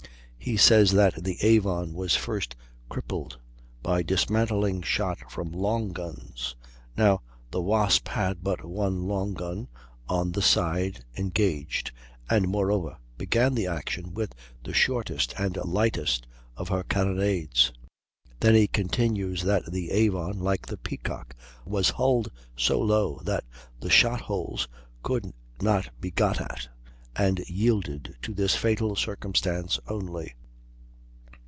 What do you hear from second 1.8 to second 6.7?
was first crippled by dismantling shot from long guns.